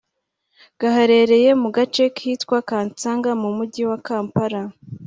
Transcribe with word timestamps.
gaherereye 0.79 1.49
mu 1.61 1.69
gace 1.75 2.03
kitwa 2.17 2.57
Kansanga 2.69 3.31
mu 3.41 3.49
Mujyi 3.57 3.83
wa 3.91 3.97
Kampala 4.07 4.61